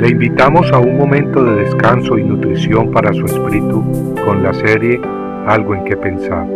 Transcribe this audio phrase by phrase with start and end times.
[0.00, 3.82] Le invitamos a un momento de descanso y nutrición para su espíritu
[4.24, 4.98] con la serie
[5.46, 6.46] Algo en que pensar.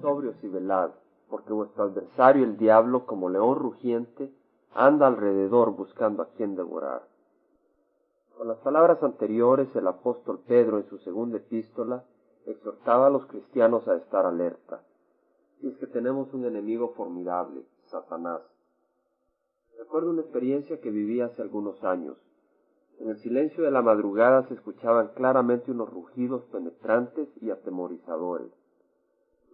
[0.00, 0.90] Sobrios y velad,
[1.28, 4.30] porque vuestro adversario el diablo, como león rugiente,
[4.76, 7.02] anda alrededor buscando a quien devorar.
[8.38, 12.04] Con las palabras anteriores, el apóstol Pedro en su segunda epístola
[12.46, 14.82] exhortaba a los cristianos a estar alerta.
[15.62, 18.42] Y es que tenemos un enemigo formidable, Satanás.
[19.78, 22.16] Recuerdo una experiencia que viví hace algunos años.
[22.98, 28.50] En el silencio de la madrugada se escuchaban claramente unos rugidos penetrantes y atemorizadores.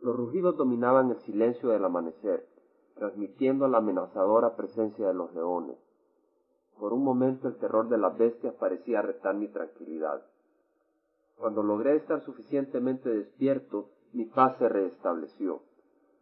[0.00, 2.46] Los rugidos dominaban el silencio del amanecer,
[2.94, 5.76] transmitiendo la amenazadora presencia de los leones.
[6.78, 10.22] Por un momento el terror de las bestias parecía retar mi tranquilidad.
[11.36, 15.67] Cuando logré estar suficientemente despierto, mi paz se restableció.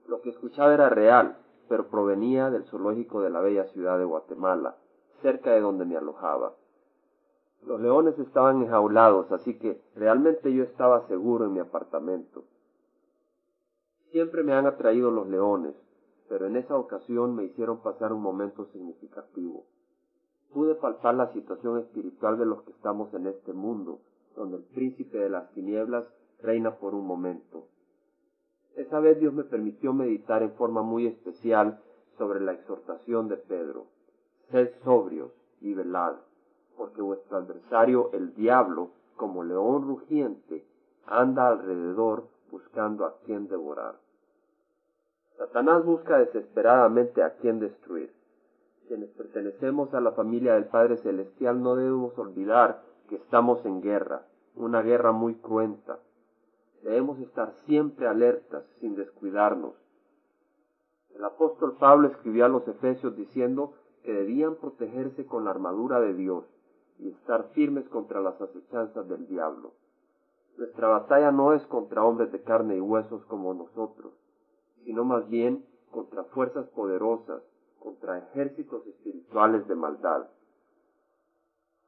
[0.09, 1.37] Lo que escuchaba era real,
[1.69, 4.77] pero provenía del zoológico de la bella ciudad de Guatemala,
[5.20, 6.55] cerca de donde me alojaba.
[7.67, 12.44] Los leones estaban enjaulados, así que realmente yo estaba seguro en mi apartamento.
[14.12, 15.75] Siempre me han atraído los leones,
[16.28, 19.64] pero en esa ocasión me hicieron pasar un momento significativo.
[20.53, 23.98] Pude palpar la situación espiritual de los que estamos en este mundo,
[24.36, 26.06] donde el príncipe de las tinieblas
[26.41, 27.66] reina por un momento.
[28.77, 31.80] Esa vez Dios me permitió meditar en forma muy especial
[32.19, 33.86] sobre la exhortación de Pedro.
[34.50, 36.14] Sed sobrios y velad,
[36.77, 40.64] porque vuestro adversario, el diablo, como león rugiente,
[41.06, 43.97] anda alrededor buscando a quien devorar.
[45.38, 48.12] Satanás busca desesperadamente a quien destruir.
[48.88, 54.22] Quienes pertenecemos a la familia del Padre Celestial no debemos olvidar que estamos en guerra,
[54.54, 55.98] una guerra muy cruenta.
[56.87, 59.75] Debemos estar siempre alertas, sin descuidarnos.
[61.17, 66.15] El apóstol Pablo escribió a los Efesios diciendo que debían protegerse con la armadura de
[66.15, 66.44] Dios
[67.00, 69.72] y estar firmes contra las acechanzas del diablo.
[70.59, 74.12] Nuestra batalla no es contra hombres de carne y huesos como nosotros,
[74.84, 77.43] sino más bien contra fuerzas poderosas,
[77.81, 80.28] contra ejércitos espirituales de maldad.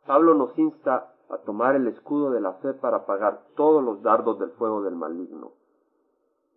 [0.05, 4.39] Pablo nos insta a tomar el escudo de la fe para apagar todos los dardos
[4.39, 5.53] del fuego del maligno.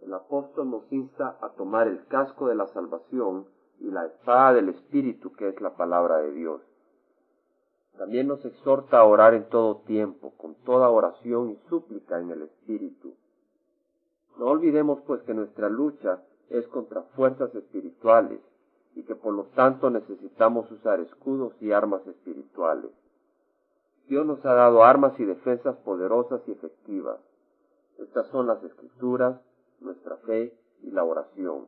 [0.02, 3.46] El apóstol nos insta a tomar el casco de la salvación
[3.80, 6.62] y la espada del Espíritu, que es la palabra de Dios.
[7.98, 12.44] También nos exhorta a orar en todo tiempo, con toda oración y súplica en el
[12.44, 13.14] Espíritu.
[14.38, 18.40] No olvidemos pues que nuestra lucha es contra fuerzas espirituales
[18.96, 22.92] y que por lo tanto necesitamos usar escudos y armas espirituales.
[24.12, 27.18] Dios nos ha dado armas y defensas poderosas y efectivas.
[27.98, 29.40] Estas son las escrituras,
[29.80, 31.68] nuestra fe y la oración.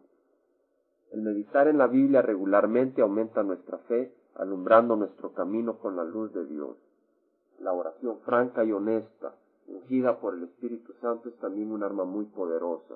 [1.13, 6.33] El meditar en la Biblia regularmente aumenta nuestra fe, alumbrando nuestro camino con la luz
[6.33, 6.75] de Dios.
[7.61, 9.35] La oración franca y honesta,
[9.69, 12.95] ungida por el Espíritu Santo, es también un arma muy poderosa.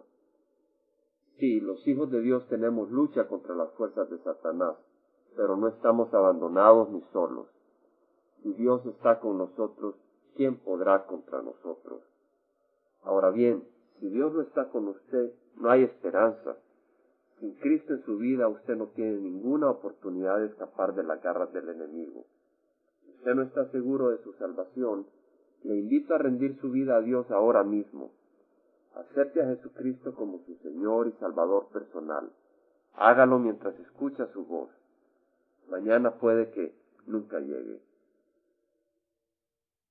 [1.40, 4.76] Sí, los hijos de Dios tenemos lucha contra las fuerzas de Satanás,
[5.38, 7.48] pero no estamos abandonados ni solos.
[8.44, 9.96] Si Dios está con nosotros,
[10.36, 12.02] ¿quién podrá contra nosotros?
[13.04, 13.64] Ahora bien,
[14.00, 16.58] si Dios no está con usted, no hay esperanza.
[17.40, 21.52] Sin Cristo en su vida, usted no tiene ninguna oportunidad de escapar de las garras
[21.54, 22.26] del enemigo.
[23.04, 25.08] Si usted no está seguro de su salvación,
[25.64, 28.12] le invito a rendir su vida a Dios ahora mismo.
[28.96, 32.32] Acepte a Jesucristo como su Señor y Salvador personal.
[32.96, 34.70] Hágalo mientras escucha su voz.
[35.70, 36.74] Mañana puede que
[37.06, 37.80] nunca llegue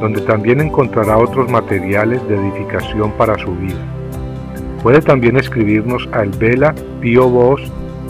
[0.00, 3.78] donde también encontrará otros materiales de edificación para su vida.
[4.82, 7.62] Puede también escribirnos a El Vela Pio Box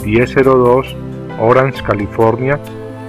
[0.04, 0.96] 1002
[1.40, 2.58] Orange, California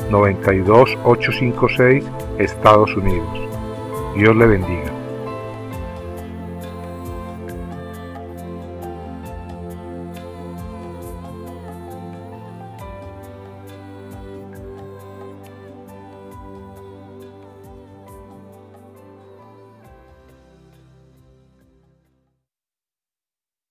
[0.10, 2.06] 92856,
[2.39, 3.39] Estados Unidos.
[4.16, 4.90] Dios le bendiga.